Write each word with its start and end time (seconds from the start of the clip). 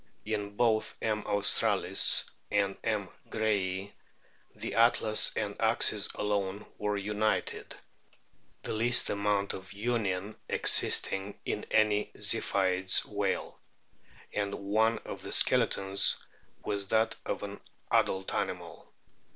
In 0.25 0.55
both 0.57 0.95
M. 1.03 1.21
aitstralis 1.21 2.23
and 2.49 2.75
M. 2.83 3.07
grayi 3.29 3.91
the 4.55 4.73
atlas 4.73 5.31
and 5.35 5.55
axis 5.61 6.09
alone 6.15 6.65
were 6.79 6.97
united, 6.97 7.75
the 8.63 8.73
least 8.73 9.11
amount 9.11 9.53
of 9.53 9.73
union 9.73 10.35
existing 10.49 11.39
in 11.45 11.67
any 11.69 12.11
Ziphioid 12.17 13.05
whale; 13.05 13.59
and 14.33 14.55
one 14.55 14.97
of 15.05 15.21
the 15.21 15.31
skeletons 15.31 16.15
was 16.65 16.87
that 16.87 17.15
of 17.23 17.43
an 17.43 17.59
adult 17.91 18.33
animal. 18.33 18.91